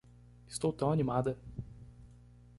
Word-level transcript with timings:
Estou 0.47 0.73
tão 0.73 0.91
animada! 0.91 1.37